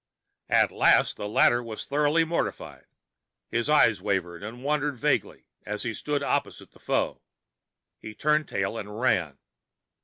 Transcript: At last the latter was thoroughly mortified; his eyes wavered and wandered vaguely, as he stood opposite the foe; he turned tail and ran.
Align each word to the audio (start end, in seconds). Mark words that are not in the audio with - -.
At 0.49 0.71
last 0.71 1.15
the 1.15 1.29
latter 1.29 1.61
was 1.61 1.85
thoroughly 1.85 2.23
mortified; 2.23 2.87
his 3.49 3.69
eyes 3.69 4.01
wavered 4.01 4.41
and 4.41 4.63
wandered 4.63 4.95
vaguely, 4.95 5.45
as 5.63 5.83
he 5.83 5.93
stood 5.93 6.23
opposite 6.23 6.71
the 6.71 6.79
foe; 6.79 7.21
he 7.99 8.15
turned 8.15 8.47
tail 8.47 8.79
and 8.79 8.99
ran. 8.99 9.37